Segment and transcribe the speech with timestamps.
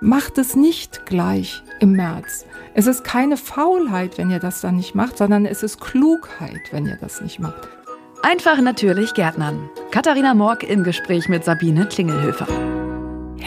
[0.00, 2.46] macht es nicht gleich im März.
[2.74, 6.86] Es ist keine Faulheit, wenn ihr das dann nicht macht, sondern es ist Klugheit, wenn
[6.86, 7.68] ihr das nicht macht.
[8.22, 9.70] Einfach natürlich Gärtnern.
[9.90, 12.75] Katharina Morg im Gespräch mit Sabine Klingelhöfer.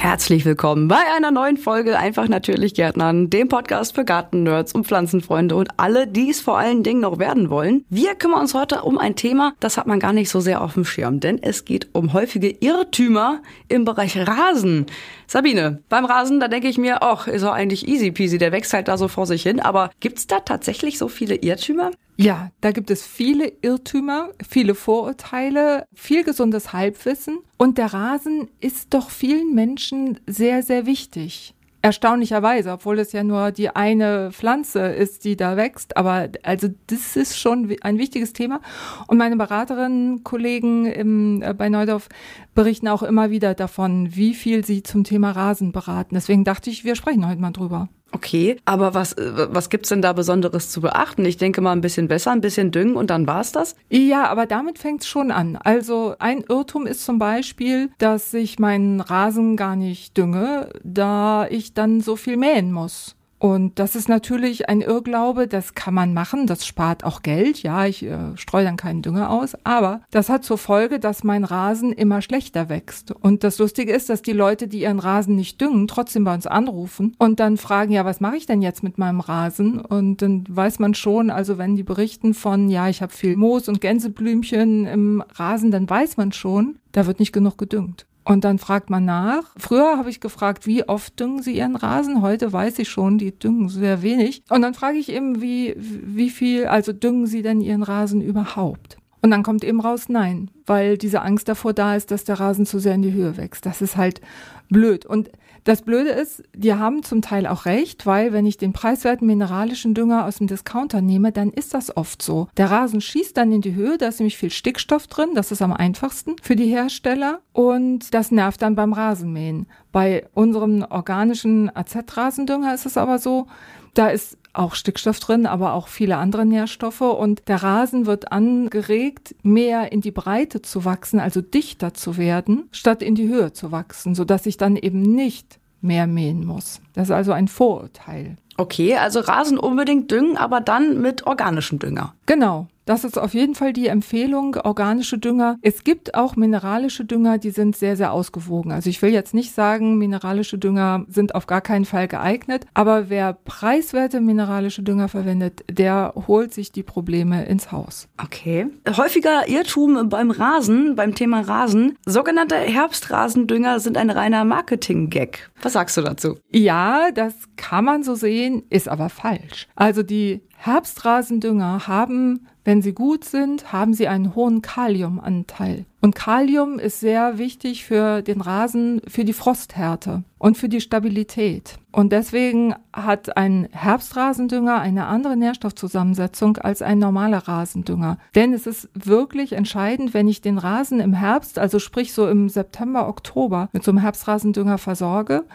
[0.01, 5.57] Herzlich willkommen bei einer neuen Folge Einfach natürlich Gärtnern, dem Podcast für Gartennerds und Pflanzenfreunde
[5.57, 7.84] und alle, die es vor allen Dingen noch werden wollen.
[7.89, 10.75] Wir kümmern uns heute um ein Thema, das hat man gar nicht so sehr auf
[10.75, 14.85] dem Schirm, denn es geht um häufige Irrtümer im Bereich Rasen.
[15.27, 18.72] Sabine, beim Rasen, da denke ich mir, ach, ist doch eigentlich easy peasy, der wächst
[18.72, 21.91] halt da so vor sich hin, aber gibt's da tatsächlich so viele Irrtümer?
[22.22, 27.40] Ja, da gibt es viele Irrtümer, viele Vorurteile, viel gesundes Halbwissen.
[27.55, 31.55] Und der Rasen ist doch vielen Menschen sehr, sehr wichtig.
[31.82, 35.95] Erstaunlicherweise, obwohl es ja nur die eine Pflanze ist, die da wächst.
[35.95, 38.59] Aber also das ist schon ein wichtiges Thema.
[39.08, 42.09] Und meine Beraterinnen, Kollegen im, äh, bei Neudorf
[42.54, 46.16] berichten auch immer wieder davon, wie viel sie zum Thema Rasen beraten.
[46.16, 47.88] Deswegen dachte ich, wir sprechen heute mal drüber.
[48.12, 51.25] Okay, aber was, was gibt's denn da Besonderes zu beachten?
[51.25, 53.75] Ich denke mal ein bisschen besser, ein bisschen düngen und dann war's das?
[53.89, 55.58] Ja, aber damit fängt's schon an.
[55.58, 61.73] Also ein Irrtum ist zum Beispiel, dass ich meinen Rasen gar nicht dünge, da ich
[61.73, 63.16] dann so viel mähen muss.
[63.40, 67.64] Und das ist natürlich ein Irrglaube, das kann man machen, das spart auch Geld.
[67.64, 71.45] Ja, ich äh, streue dann keinen Dünger aus, aber das hat zur Folge, dass mein
[71.45, 73.12] Rasen immer schlechter wächst.
[73.12, 76.48] Und das Lustige ist, dass die Leute, die ihren Rasen nicht düngen, trotzdem bei uns
[76.48, 79.80] anrufen und dann fragen, ja, was mache ich denn jetzt mit meinem Rasen?
[79.80, 83.70] Und dann weiß man schon, also wenn die berichten von, ja, ich habe viel Moos
[83.70, 88.06] und Gänseblümchen im Rasen, dann weiß man schon, da wird nicht genug gedüngt.
[88.30, 89.41] Und dann fragt man nach.
[89.58, 92.22] Früher habe ich gefragt, wie oft düngen Sie Ihren Rasen?
[92.22, 94.44] Heute weiß ich schon, die düngen sehr wenig.
[94.52, 98.99] Und dann frage ich eben, wie, wie viel, also düngen Sie denn Ihren Rasen überhaupt?
[99.23, 102.67] Und dann kommt eben raus, nein, weil diese Angst davor da ist, dass der Rasen
[102.67, 103.66] zu sehr in die Höhe wächst.
[103.66, 104.21] Das ist halt
[104.69, 105.08] blöd.
[105.08, 105.31] Und
[105.63, 109.93] das Blöde ist, die haben zum Teil auch recht, weil wenn ich den preiswerten mineralischen
[109.93, 112.47] Dünger aus dem Discounter nehme, dann ist das oft so.
[112.57, 115.61] Der Rasen schießt dann in die Höhe, da ist nämlich viel Stickstoff drin, das ist
[115.61, 119.67] am einfachsten für die Hersteller und das nervt dann beim Rasenmähen.
[119.92, 123.48] Bei unserem organischen AZ-Rasendünger ist es aber so,
[123.93, 127.02] da ist auch Stickstoff drin, aber auch viele andere Nährstoffe.
[127.02, 132.68] Und der Rasen wird angeregt, mehr in die Breite zu wachsen, also dichter zu werden,
[132.71, 136.81] statt in die Höhe zu wachsen, sodass ich dann eben nicht mehr mähen muss.
[136.94, 138.36] Das ist also ein Vorurteil.
[138.57, 142.13] Okay, also Rasen unbedingt düngen, aber dann mit organischem Dünger.
[142.25, 142.68] Genau.
[142.89, 145.60] Das ist auf jeden Fall die Empfehlung, organische Dünger.
[145.62, 148.72] Es gibt auch mineralische Dünger, die sind sehr, sehr ausgewogen.
[148.72, 153.12] Also ich will jetzt nicht sagen, mineralische Dünger sind auf gar keinen Fall geeignet, aber
[153.12, 158.07] wer preiswerte mineralische Dünger verwendet, der holt sich die Probleme ins Haus.
[158.18, 158.66] Okay.
[158.98, 161.95] Häufiger Irrtum beim Rasen, beim Thema Rasen.
[162.07, 165.51] Sogenannte Herbstrasendünger sind ein reiner Marketing-Gag.
[165.62, 166.39] Was sagst du dazu?
[166.51, 169.68] Ja, das kann man so sehen, ist aber falsch.
[169.75, 175.85] Also die Herbstrasendünger haben, wenn sie gut sind, haben sie einen hohen Kaliumanteil.
[176.01, 181.80] Und Kalium ist sehr wichtig für den Rasen, für die Frosthärte und für die Stabilität.
[181.91, 188.19] Und deswegen hat ein Herbstrasendünger eine andere Nährstoffzusammensetzung als ein normaler Rasendünger.
[188.35, 192.50] Denn es ist wirklich entscheidend, wenn ich den Rasen im Herbst, also sprich so im
[192.50, 195.45] September, Oktober, mit so einem Herbstrasendünger versorge,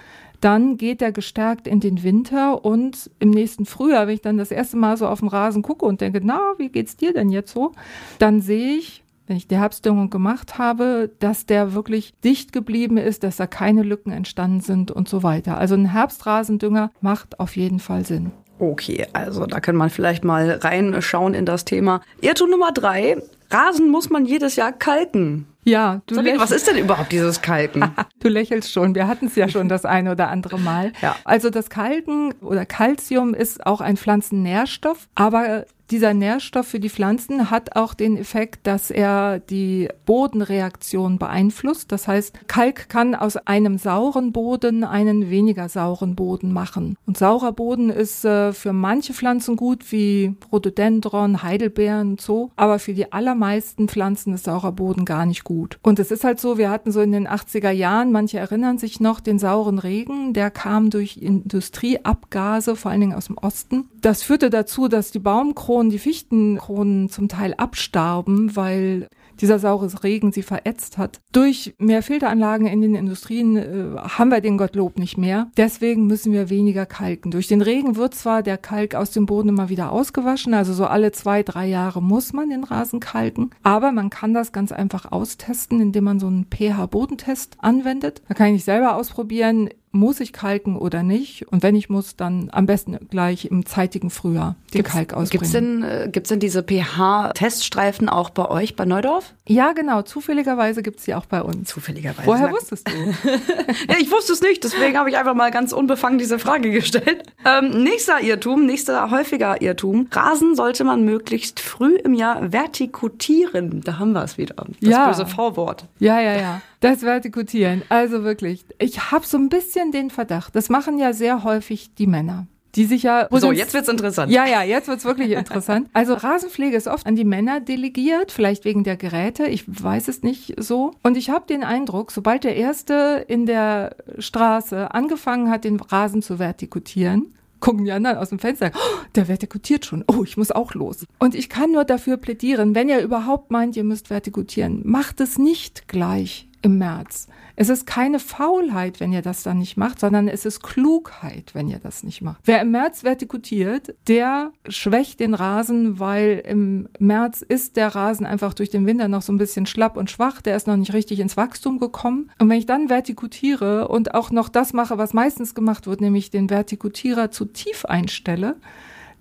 [0.44, 4.50] dann geht er gestärkt in den Winter und im nächsten Frühjahr, wenn ich dann das
[4.50, 7.52] erste Mal so auf den Rasen gucke und denke, na, wie geht's dir denn jetzt
[7.52, 7.72] so?
[8.18, 13.22] Dann sehe ich, wenn ich die Herbstdüngung gemacht habe, dass der wirklich dicht geblieben ist,
[13.22, 15.56] dass da keine Lücken entstanden sind und so weiter.
[15.56, 18.32] Also ein Herbstrasendünger macht auf jeden Fall Sinn.
[18.58, 22.02] Okay, also da kann man vielleicht mal reinschauen in das Thema.
[22.20, 23.16] Irrtum Nummer drei.
[23.50, 25.46] Rasen muss man jedes Jahr kalken.
[25.64, 27.94] Ja, du Sabine, was ist denn überhaupt dieses Kalken?
[28.20, 28.94] du lächelst schon.
[28.94, 30.92] Wir hatten es ja schon das eine oder andere Mal.
[31.00, 31.16] Ja.
[31.24, 37.50] Also das Kalken oder Calcium ist auch ein Pflanzennährstoff, aber dieser Nährstoff für die Pflanzen
[37.50, 41.92] hat auch den Effekt, dass er die Bodenreaktion beeinflusst.
[41.92, 46.96] Das heißt, Kalk kann aus einem sauren Boden einen weniger sauren Boden machen.
[47.06, 52.78] Und saurer Boden ist äh, für manche Pflanzen gut, wie Rhododendron, Heidelbeeren und so, aber
[52.78, 55.78] für die allermeisten Pflanzen ist saurer Boden gar nicht gut.
[55.82, 59.00] Und es ist halt so, wir hatten so in den 80er Jahren, manche erinnern sich
[59.00, 63.88] noch, den sauren Regen, der kam durch Industrieabgase, vor allen Dingen aus dem Osten.
[64.00, 69.08] Das führte dazu, dass die Baumkronen Bahnkronen, die Fichtenkronen zum Teil abstarben, weil
[69.40, 71.20] dieser saure Regen sie verätzt hat.
[71.32, 75.50] Durch mehr Filteranlagen in den Industrien äh, haben wir den Gottlob nicht mehr.
[75.56, 77.32] Deswegen müssen wir weniger kalken.
[77.32, 80.86] Durch den Regen wird zwar der Kalk aus dem Boden immer wieder ausgewaschen, also so
[80.86, 83.50] alle zwei, drei Jahre muss man den Rasen kalken.
[83.64, 88.22] Aber man kann das ganz einfach austesten, indem man so einen pH-Bodentest anwendet.
[88.28, 91.48] Da kann ich selber ausprobieren muss ich kalken oder nicht.
[91.48, 95.30] Und wenn ich muss, dann am besten gleich im zeitigen Frühjahr den gibt's, Kalk ausbringen.
[95.30, 99.34] Gibt's denn, äh, gibt's denn diese pH-Teststreifen auch bei euch, bei Neudorf?
[99.46, 100.02] Ja, genau.
[100.02, 101.68] Zufälligerweise gibt's die auch bei uns.
[101.68, 102.26] Zufälligerweise.
[102.26, 102.92] Woher wusstest du?
[103.88, 107.22] ja, ich wusste es nicht, deswegen habe ich einfach mal ganz unbefangen diese Frage gestellt.
[107.44, 110.08] Ähm, nächster Irrtum, nächster häufiger Irrtum.
[110.10, 113.80] Rasen sollte man möglichst früh im Jahr vertikutieren.
[113.82, 114.56] Da haben wir es wieder.
[114.56, 115.06] Das Ja.
[115.08, 115.84] böse V-Wort.
[115.98, 116.60] Ja, ja, ja.
[116.84, 117.80] Das Vertikutieren.
[117.88, 118.66] Also wirklich.
[118.78, 120.54] Ich habe so ein bisschen den Verdacht.
[120.54, 122.46] Das machen ja sehr häufig die Männer.
[122.74, 123.26] Die sich ja.
[123.30, 124.30] So, jetzt wird's interessant.
[124.30, 125.88] Ja, ja, jetzt wird's wirklich interessant.
[125.94, 130.22] Also Rasenpflege ist oft an die Männer delegiert, vielleicht wegen der Geräte, ich weiß es
[130.22, 130.90] nicht so.
[131.02, 136.20] Und ich habe den Eindruck, sobald der Erste in der Straße angefangen hat, den Rasen
[136.20, 140.50] zu vertikutieren, gucken die anderen aus dem Fenster, oh, der vertikutiert schon, oh, ich muss
[140.50, 141.06] auch los.
[141.18, 145.38] Und ich kann nur dafür plädieren, wenn ihr überhaupt meint, ihr müsst vertikutieren, macht es
[145.38, 147.28] nicht gleich im März.
[147.56, 151.68] Es ist keine Faulheit, wenn ihr das dann nicht macht, sondern es ist Klugheit, wenn
[151.68, 152.40] ihr das nicht macht.
[152.44, 158.54] Wer im März vertikutiert, der schwächt den Rasen, weil im März ist der Rasen einfach
[158.54, 160.40] durch den Winter noch so ein bisschen schlapp und schwach.
[160.40, 162.30] Der ist noch nicht richtig ins Wachstum gekommen.
[162.38, 166.30] Und wenn ich dann vertikutiere und auch noch das mache, was meistens gemacht wird, nämlich
[166.30, 168.56] den Vertikutierer zu tief einstelle,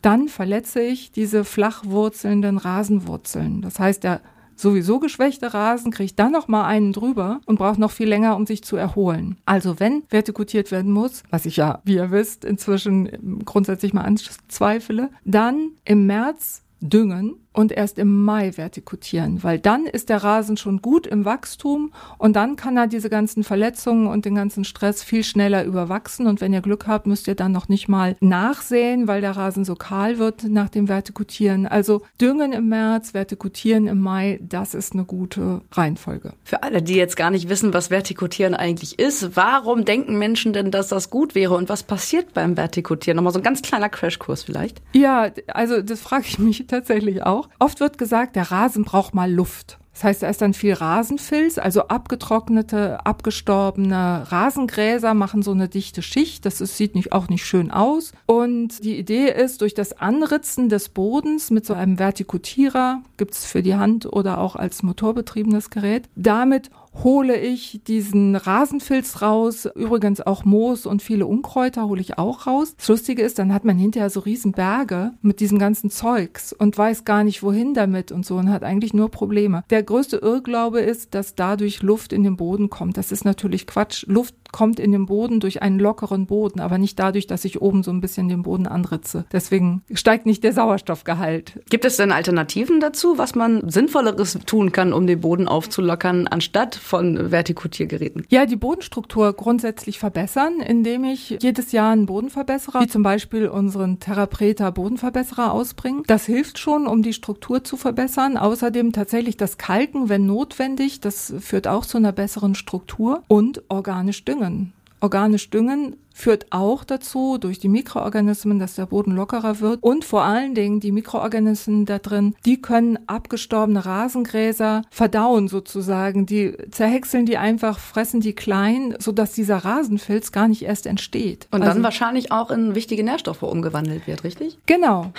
[0.01, 3.61] dann verletze ich diese flach wurzelnden Rasenwurzeln.
[3.61, 4.21] Das heißt, der
[4.63, 8.47] sowieso geschwächte Rasen kriegt dann noch mal einen drüber und braucht noch viel länger, um
[8.47, 9.37] sich zu erholen.
[9.45, 15.09] Also wenn vertikutiert werden muss, was ich ja, wie ihr wisst, inzwischen grundsätzlich mal anzweifle,
[15.23, 20.81] dann im März düngen und erst im Mai vertikutieren, weil dann ist der Rasen schon
[20.81, 25.23] gut im Wachstum und dann kann er diese ganzen Verletzungen und den ganzen Stress viel
[25.23, 29.21] schneller überwachsen und wenn ihr Glück habt, müsst ihr dann noch nicht mal nachsäen, weil
[29.21, 31.67] der Rasen so kahl wird nach dem Vertikutieren.
[31.67, 36.33] Also düngen im März, vertikutieren im Mai, das ist eine gute Reihenfolge.
[36.43, 40.71] Für alle, die jetzt gar nicht wissen, was Vertikutieren eigentlich ist, warum denken Menschen denn,
[40.71, 43.15] dass das gut wäre und was passiert beim Vertikutieren?
[43.17, 44.81] Nochmal so ein ganz kleiner Crashkurs vielleicht.
[44.93, 47.42] Ja, also das frage ich mich tatsächlich auch.
[47.59, 49.77] Oft wird gesagt, der Rasen braucht mal Luft.
[49.93, 56.01] Das heißt, da ist dann viel Rasenfilz, also abgetrocknete, abgestorbene Rasengräser machen so eine dichte
[56.01, 56.45] Schicht.
[56.45, 58.11] Das ist, sieht nicht, auch nicht schön aus.
[58.25, 63.61] Und die Idee ist, durch das Anritzen des Bodens mit so einem Vertikutierer, gibt's für
[63.61, 70.45] die Hand oder auch als motorbetriebenes Gerät, damit hole ich diesen Rasenfilz raus, übrigens auch
[70.45, 72.75] Moos und viele Unkräuter hole ich auch raus.
[72.77, 76.77] Das Lustige ist, dann hat man hinterher so riesen Berge mit diesem ganzen Zeugs und
[76.77, 79.63] weiß gar nicht, wohin damit und so und hat eigentlich nur Probleme.
[79.69, 82.97] Der größte Irrglaube ist, dass dadurch Luft in den Boden kommt.
[82.97, 84.05] Das ist natürlich Quatsch.
[84.07, 87.83] Luft kommt in den Boden durch einen lockeren Boden, aber nicht dadurch, dass ich oben
[87.83, 89.25] so ein bisschen den Boden anritze.
[89.33, 91.59] Deswegen steigt nicht der Sauerstoffgehalt.
[91.69, 96.75] Gibt es denn Alternativen dazu, was man Sinnvolleres tun kann, um den Boden aufzulockern, anstatt
[96.75, 98.25] von Vertikutiergeräten?
[98.29, 103.99] Ja, die Bodenstruktur grundsätzlich verbessern, indem ich jedes Jahr einen Bodenverbesserer, wie zum Beispiel unseren
[103.99, 106.03] Therapreta Bodenverbesserer ausbringe.
[106.07, 108.37] Das hilft schon, um die Struktur zu verbessern.
[108.37, 114.23] Außerdem tatsächlich das Kalken, wenn notwendig, das führt auch zu einer besseren Struktur und organisch
[114.43, 114.73] düngen.
[115.01, 119.83] Organisch düngen führt auch dazu, durch die Mikroorganismen, dass der Boden lockerer wird.
[119.83, 126.25] Und vor allen Dingen die Mikroorganismen da drin, die können abgestorbene Rasengräser verdauen sozusagen.
[126.25, 131.47] Die zerhäckseln die einfach, fressen die klein, sodass dieser Rasenfilz gar nicht erst entsteht.
[131.51, 134.57] Und Also- dann wahrscheinlich auch in wichtige Nährstoffe umgewandelt wird, richtig?
[134.67, 135.11] Genau.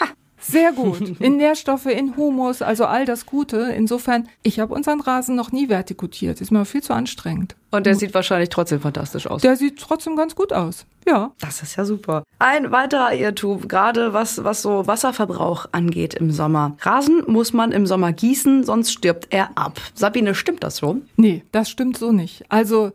[0.47, 1.21] Sehr gut.
[1.21, 3.73] In Nährstoffe, in Humus, also all das Gute.
[3.77, 6.41] Insofern, ich habe unseren Rasen noch nie vertikutiert.
[6.41, 7.57] Ist mir viel zu anstrengend.
[7.71, 9.43] Und der sieht wahrscheinlich trotzdem fantastisch aus.
[9.43, 10.87] Der sieht trotzdem ganz gut aus.
[11.07, 11.33] Ja.
[11.41, 12.23] Das ist ja super.
[12.39, 16.77] Ein weiterer Irrtum, gerade was, was so Wasserverbrauch angeht im Sommer.
[16.81, 19.81] Rasen muss man im Sommer gießen, sonst stirbt er ab.
[19.95, 20.99] Sabine, stimmt das so?
[21.17, 22.45] Nee, das stimmt so nicht.
[22.49, 22.93] Also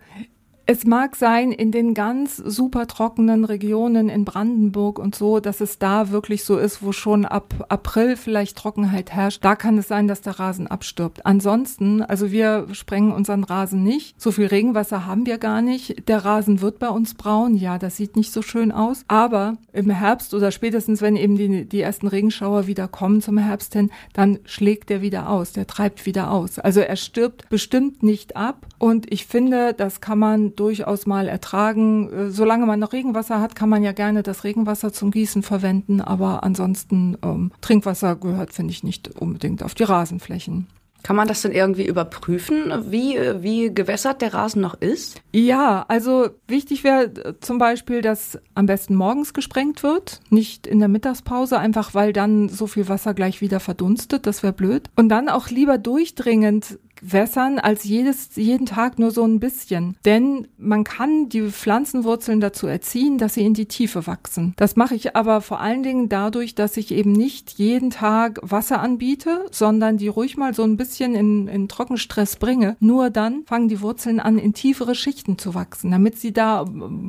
[0.71, 5.79] es mag sein, in den ganz super trockenen Regionen in Brandenburg und so, dass es
[5.79, 9.43] da wirklich so ist, wo schon ab April vielleicht Trockenheit herrscht.
[9.43, 11.25] Da kann es sein, dass der Rasen abstirbt.
[11.25, 14.21] Ansonsten, also wir sprengen unseren Rasen nicht.
[14.21, 16.07] So viel Regenwasser haben wir gar nicht.
[16.07, 17.55] Der Rasen wird bei uns braun.
[17.55, 19.05] Ja, das sieht nicht so schön aus.
[19.07, 23.73] Aber im Herbst oder spätestens, wenn eben die, die ersten Regenschauer wieder kommen zum Herbst
[23.73, 25.51] hin, dann schlägt der wieder aus.
[25.51, 26.59] Der treibt wieder aus.
[26.59, 28.67] Also er stirbt bestimmt nicht ab.
[28.77, 32.11] Und ich finde, das kann man durchaus mal ertragen.
[32.11, 36.01] Äh, Solange man noch Regenwasser hat, kann man ja gerne das Regenwasser zum Gießen verwenden.
[36.01, 40.67] Aber ansonsten ähm, Trinkwasser gehört, finde ich, nicht unbedingt auf die Rasenflächen.
[41.01, 45.21] Kann man das denn irgendwie überprüfen, wie, wie gewässert der Rasen noch ist?
[45.31, 50.79] Ja, also wichtig wäre äh, zum Beispiel, dass am besten morgens gesprengt wird, nicht in
[50.79, 54.27] der Mittagspause, einfach weil dann so viel Wasser gleich wieder verdunstet.
[54.27, 54.89] Das wäre blöd.
[54.97, 59.97] Und dann auch lieber durchdringend wässern als jedes, jeden Tag nur so ein bisschen.
[60.05, 64.53] Denn man kann die Pflanzenwurzeln dazu erziehen, dass sie in die Tiefe wachsen.
[64.57, 68.81] Das mache ich aber vor allen Dingen dadurch, dass ich eben nicht jeden Tag Wasser
[68.81, 72.75] anbiete, sondern die ruhig mal so ein bisschen in, in Trockenstress bringe.
[72.79, 76.65] Nur dann fangen die Wurzeln an, in tiefere Schichten zu wachsen, damit sie da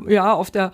[0.08, 0.72] ja auf der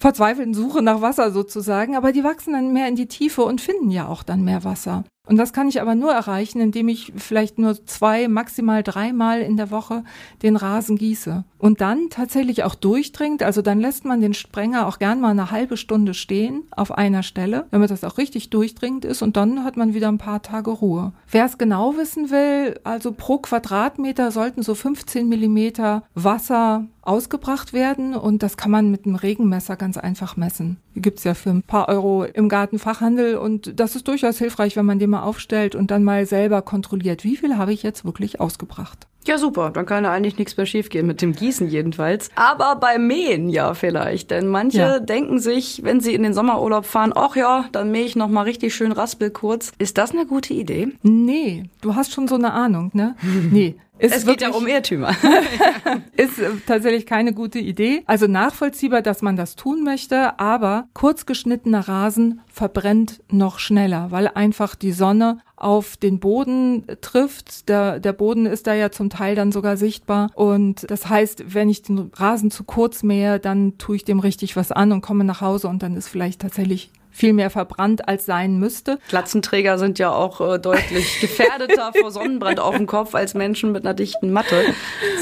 [0.00, 3.90] verzweifelten Suche nach Wasser sozusagen, aber die wachsen dann mehr in die Tiefe und finden
[3.90, 5.04] ja auch dann mehr Wasser.
[5.30, 9.56] Und das kann ich aber nur erreichen, indem ich vielleicht nur zwei, maximal dreimal in
[9.56, 10.02] der Woche
[10.42, 11.44] den Rasen gieße.
[11.56, 13.44] Und dann tatsächlich auch durchdringt.
[13.44, 17.22] Also dann lässt man den Sprenger auch gern mal eine halbe Stunde stehen auf einer
[17.22, 19.22] Stelle, damit das auch richtig durchdringend ist.
[19.22, 21.12] Und dann hat man wieder ein paar Tage Ruhe.
[21.30, 28.14] Wer es genau wissen will, also pro Quadratmeter sollten so 15 Millimeter Wasser ausgebracht werden
[28.14, 30.76] und das kann man mit einem Regenmesser ganz einfach messen.
[30.94, 34.86] Die gibt's ja für ein paar Euro im Gartenfachhandel und das ist durchaus hilfreich, wenn
[34.86, 38.40] man den mal aufstellt und dann mal selber kontrolliert, wie viel habe ich jetzt wirklich
[38.40, 39.09] ausgebracht.
[39.26, 39.70] Ja, super.
[39.70, 42.30] Dann kann ja eigentlich nichts mehr schiefgehen mit dem Gießen jedenfalls.
[42.36, 44.30] Aber beim Mähen ja vielleicht.
[44.30, 44.98] Denn manche ja.
[44.98, 48.42] denken sich, wenn sie in den Sommerurlaub fahren, ach ja, dann mähe ich noch mal
[48.42, 49.72] richtig schön raspel kurz.
[49.78, 50.88] Ist das eine gute Idee?
[51.02, 53.14] Nee, du hast schon so eine Ahnung, ne?
[53.50, 53.76] nee.
[54.00, 55.14] Ist es geht ja um Irrtümer.
[56.16, 58.02] ist äh, tatsächlich keine gute Idee.
[58.06, 64.28] Also nachvollziehbar, dass man das tun möchte, aber kurz geschnittener Rasen verbrennt noch schneller, weil
[64.28, 67.68] einfach die Sonne auf den Boden trifft.
[67.68, 70.30] Der, der Boden ist da ja zum Teil dann sogar sichtbar.
[70.34, 74.56] Und das heißt, wenn ich den Rasen zu kurz mähe, dann tue ich dem richtig
[74.56, 78.26] was an und komme nach Hause und dann ist vielleicht tatsächlich viel mehr verbrannt als
[78.26, 78.98] sein müsste.
[79.08, 83.84] Glatzenträger sind ja auch äh, deutlich gefährdeter vor Sonnenbrand auf dem Kopf als Menschen mit
[83.84, 84.56] einer dichten Matte.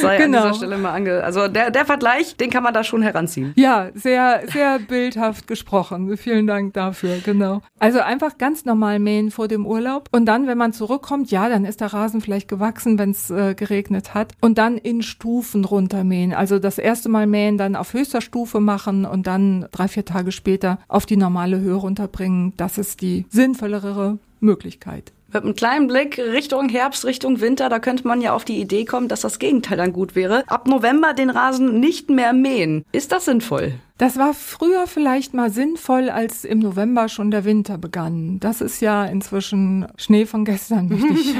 [0.00, 0.38] Sei genau.
[0.38, 1.24] an dieser Stelle mal ange.
[1.24, 3.52] Also der, der Vergleich, den kann man da schon heranziehen.
[3.56, 6.16] Ja, sehr, sehr bildhaft gesprochen.
[6.16, 7.62] Vielen Dank dafür, genau.
[7.78, 10.08] Also einfach ganz normal mähen vor dem Urlaub.
[10.12, 13.54] Und dann, wenn man zurückkommt, ja, dann ist der Rasen vielleicht gewachsen, wenn es äh,
[13.54, 14.32] geregnet hat.
[14.40, 16.32] Und dann in Stufen runtermähen.
[16.32, 20.32] Also das erste Mal mähen dann auf höchster Stufe machen und dann drei, vier Tage
[20.32, 22.52] später auf die normale Höhe runterbringen.
[22.56, 25.12] Das ist die sinnvollere Möglichkeit.
[25.32, 28.86] Mit einem kleinen Blick Richtung Herbst, Richtung Winter, da könnte man ja auf die Idee
[28.86, 30.42] kommen, dass das Gegenteil dann gut wäre.
[30.46, 32.84] Ab November den Rasen nicht mehr mähen.
[32.92, 33.74] Ist das sinnvoll?
[33.98, 38.38] Das war früher vielleicht mal sinnvoll, als im November schon der Winter begann.
[38.38, 41.34] Das ist ja inzwischen Schnee von gestern, möchte ich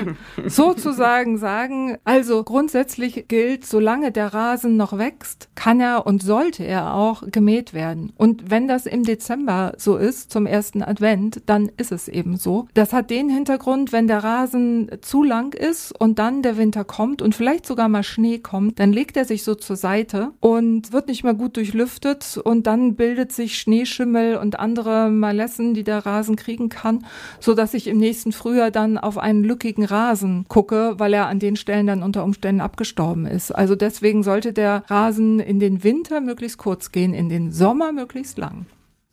[0.52, 1.98] sozusagen sagen.
[2.02, 7.74] Also grundsätzlich gilt, solange der Rasen noch wächst, kann er und sollte er auch gemäht
[7.74, 8.12] werden.
[8.16, 12.66] Und wenn das im Dezember so ist, zum ersten Advent, dann ist es eben so.
[12.74, 17.22] Das hat den Hintergrund, wenn der Rasen zu lang ist und dann der Winter kommt
[17.22, 21.06] und vielleicht sogar mal Schnee kommt, dann legt er sich so zur Seite und wird
[21.06, 26.34] nicht mehr gut durchlüftet und dann bildet sich Schneeschimmel und andere Malessen, die der Rasen
[26.34, 27.04] kriegen kann,
[27.40, 31.38] so dass ich im nächsten Frühjahr dann auf einen lückigen Rasen gucke, weil er an
[31.38, 33.52] den Stellen dann unter Umständen abgestorben ist.
[33.52, 38.38] Also deswegen sollte der Rasen in den Winter möglichst kurz gehen, in den Sommer möglichst
[38.38, 38.64] lang.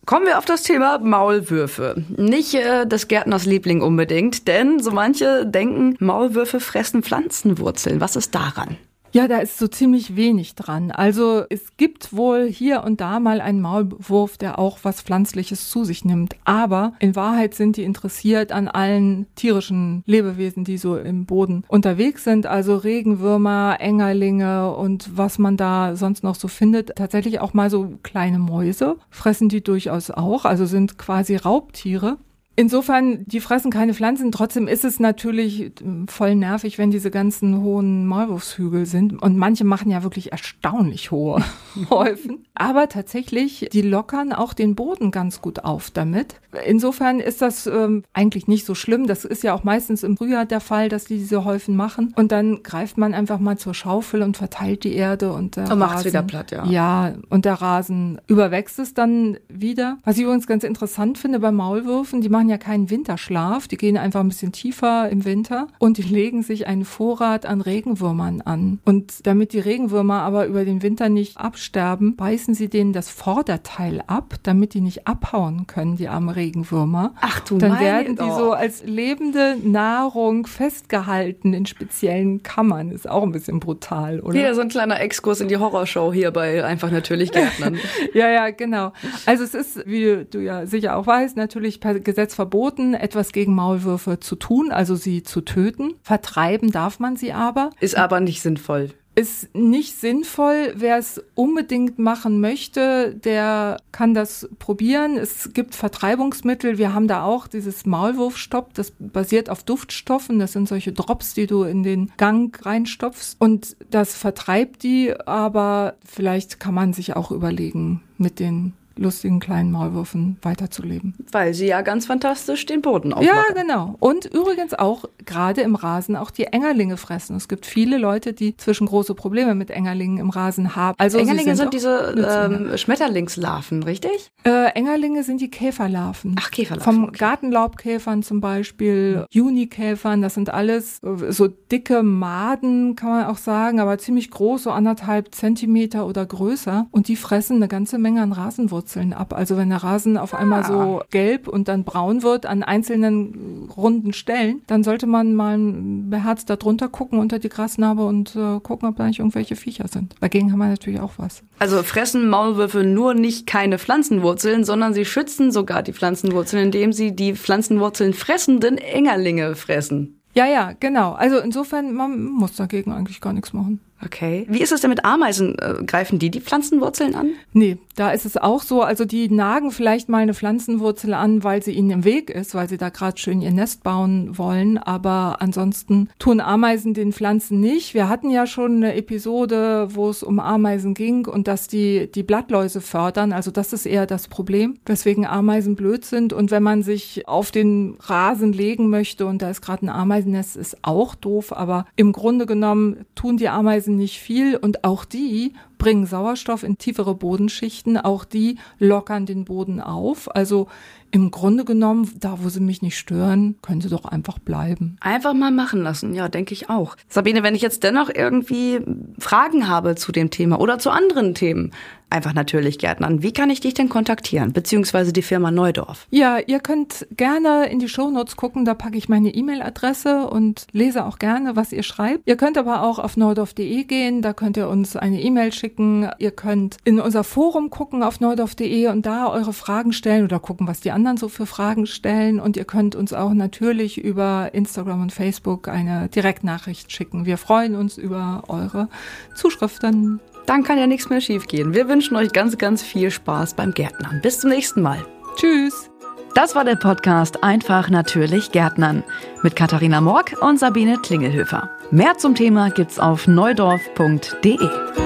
[0.06, 2.02] Kommen wir auf das Thema Maulwürfe.
[2.16, 8.00] Nicht äh, des Gärtners Liebling unbedingt, denn so manche denken, Maulwürfe fressen Pflanzenwurzeln.
[8.00, 8.78] Was ist daran?
[9.16, 10.90] Ja, da ist so ziemlich wenig dran.
[10.90, 15.84] Also es gibt wohl hier und da mal einen Maulwurf, der auch was Pflanzliches zu
[15.84, 16.36] sich nimmt.
[16.44, 22.24] Aber in Wahrheit sind die interessiert an allen tierischen Lebewesen, die so im Boden unterwegs
[22.24, 22.44] sind.
[22.44, 26.94] Also Regenwürmer, Engerlinge und was man da sonst noch so findet.
[26.96, 30.44] Tatsächlich auch mal so kleine Mäuse fressen die durchaus auch.
[30.44, 32.18] Also sind quasi Raubtiere.
[32.58, 34.32] Insofern, die fressen keine Pflanzen.
[34.32, 35.72] Trotzdem ist es natürlich äh,
[36.08, 39.20] voll nervig, wenn diese ganzen hohen Maulwurfshügel sind.
[39.22, 41.44] Und manche machen ja wirklich erstaunlich hohe
[41.90, 42.46] Häufen.
[42.54, 46.36] Aber tatsächlich, die lockern auch den Boden ganz gut auf damit.
[46.64, 49.06] Insofern ist das ähm, eigentlich nicht so schlimm.
[49.06, 52.14] Das ist ja auch meistens im Frühjahr der Fall, dass die diese Häufen machen.
[52.16, 55.78] Und dann greift man einfach mal zur Schaufel und verteilt die Erde und der und
[55.78, 56.64] macht's wieder platt, ja.
[56.64, 59.98] Ja, und der Rasen überwächst es dann wieder.
[60.04, 63.76] Was ich übrigens ganz interessant finde bei Maulwürfen, die machen machen ja keinen Winterschlaf, die
[63.76, 68.40] gehen einfach ein bisschen tiefer im Winter und die legen sich einen Vorrat an Regenwürmern
[68.40, 68.78] an.
[68.84, 74.02] Und damit die Regenwürmer aber über den Winter nicht absterben, beißen sie denen das Vorderteil
[74.06, 77.14] ab, damit die nicht abhauen können, die armen Regenwürmer.
[77.20, 78.38] Ach du Dann werden die oh.
[78.38, 82.90] so als lebende Nahrung festgehalten in speziellen Kammern.
[82.90, 84.38] Ist auch ein bisschen brutal, oder?
[84.38, 87.78] Hier so ein kleiner Exkurs in die Horrorshow hier bei einfach natürlich Gärtnern.
[88.14, 88.92] ja, ja, genau.
[89.24, 93.54] Also es ist, wie du ja sicher auch weißt, natürlich per Gesetz verboten, etwas gegen
[93.54, 95.94] Maulwürfe zu tun, also sie zu töten.
[96.02, 97.70] Vertreiben darf man sie aber.
[97.80, 98.90] Ist aber nicht sinnvoll.
[99.16, 100.74] ist nicht sinnvoll.
[100.76, 105.16] Wer es unbedingt machen möchte, der kann das probieren.
[105.16, 106.76] Es gibt Vertreibungsmittel.
[106.76, 108.74] Wir haben da auch dieses Maulwurfstopp.
[108.74, 110.38] Das basiert auf Duftstoffen.
[110.38, 113.36] Das sind solche Drops, die du in den Gang reinstopfst.
[113.38, 115.14] Und das vertreibt die.
[115.26, 121.14] Aber vielleicht kann man sich auch überlegen, mit den lustigen kleinen Maulwürfen weiterzuleben.
[121.30, 123.54] Weil sie ja ganz fantastisch den Boden aufmachen.
[123.54, 123.96] Ja, genau.
[124.00, 127.36] Und übrigens auch gerade im Rasen auch die Engerlinge fressen.
[127.36, 130.94] Es gibt viele Leute, die zwischen große Probleme mit Engerlingen im Rasen haben.
[130.98, 134.30] Also Engerlinge sind, sind diese ähm, Schmetterlingslarven, richtig?
[134.44, 136.36] Äh, Engerlinge sind die Käferlarven.
[136.38, 136.94] Ach, Käferlarven.
[136.94, 137.18] Vom okay.
[137.18, 139.24] Gartenlaubkäfern zum Beispiel, mhm.
[139.30, 144.64] Junikäfern, das sind alles äh, so dicke Maden, kann man auch sagen, aber ziemlich groß,
[144.64, 146.86] so anderthalb Zentimeter oder größer.
[146.90, 148.85] Und die fressen eine ganze Menge an Rasenwurzeln.
[148.86, 149.34] Wurzeln ab.
[149.34, 151.04] Also wenn der Rasen auf einmal so ah.
[151.10, 156.56] gelb und dann braun wird an einzelnen runden Stellen, dann sollte man mal beherzt da
[156.56, 160.14] drunter gucken unter die Grasnarbe und äh, gucken, ob da nicht irgendwelche Viecher sind.
[160.20, 161.42] Dagegen haben wir natürlich auch was.
[161.58, 167.16] Also fressen Maulwürfe nur nicht keine Pflanzenwurzeln, sondern sie schützen sogar die Pflanzenwurzeln, indem sie
[167.16, 170.20] die Pflanzenwurzeln fressenden Engerlinge fressen.
[170.34, 171.12] Ja, ja, genau.
[171.12, 173.80] Also insofern, man muss dagegen eigentlich gar nichts machen.
[174.04, 174.46] Okay.
[174.48, 175.58] Wie ist es denn mit Ameisen?
[175.58, 177.30] Äh, greifen die die Pflanzenwurzeln an?
[177.52, 178.82] Nee, da ist es auch so.
[178.82, 182.68] Also die nagen vielleicht mal eine Pflanzenwurzel an, weil sie ihnen im Weg ist, weil
[182.68, 184.76] sie da gerade schön ihr Nest bauen wollen.
[184.76, 187.94] Aber ansonsten tun Ameisen den Pflanzen nicht.
[187.94, 192.22] Wir hatten ja schon eine Episode, wo es um Ameisen ging und dass die die
[192.22, 193.32] Blattläuse fördern.
[193.32, 196.34] Also das ist eher das Problem, weswegen Ameisen blöd sind.
[196.34, 200.56] Und wenn man sich auf den Rasen legen möchte und da ist gerade ein Ameisennest,
[200.56, 201.56] ist auch doof.
[201.56, 206.78] Aber im Grunde genommen tun die Ameisen Nicht viel und auch die bringen Sauerstoff in
[206.78, 210.34] tiefere Bodenschichten, auch die lockern den Boden auf.
[210.34, 210.68] Also
[211.10, 214.96] im Grunde genommen, da wo sie mich nicht stören, können sie doch einfach bleiben.
[215.00, 216.96] Einfach mal machen lassen, ja, denke ich auch.
[217.08, 218.80] Sabine, wenn ich jetzt dennoch irgendwie
[219.18, 221.72] Fragen habe zu dem Thema oder zu anderen Themen,
[222.10, 223.22] einfach natürlich Gärtnern.
[223.22, 226.06] Wie kann ich dich denn kontaktieren, beziehungsweise die Firma Neudorf?
[226.10, 231.04] Ja, ihr könnt gerne in die Shownotes gucken, da packe ich meine E-Mail-Adresse und lese
[231.04, 232.22] auch gerne, was ihr schreibt.
[232.26, 236.08] Ihr könnt aber auch auf neudorf.de gehen, da könnt ihr uns eine E-Mail schicken.
[236.18, 240.68] Ihr könnt in unser Forum gucken auf neudorf.de und da eure Fragen stellen oder gucken,
[240.68, 242.38] was die anderen so für Fragen stellen.
[242.38, 247.26] Und ihr könnt uns auch natürlich über Instagram und Facebook eine Direktnachricht schicken.
[247.26, 248.88] Wir freuen uns über eure
[249.34, 250.20] Zuschriften.
[250.46, 251.74] Dann kann ja nichts mehr schiefgehen.
[251.74, 254.20] Wir wünschen euch ganz, ganz viel Spaß beim Gärtnern.
[254.22, 255.04] Bis zum nächsten Mal.
[255.36, 255.90] Tschüss.
[256.34, 259.02] Das war der Podcast Einfach natürlich Gärtnern
[259.42, 261.70] mit Katharina Morg und Sabine Klingelhöfer.
[261.90, 265.05] Mehr zum Thema gibt's auf neudorf.de.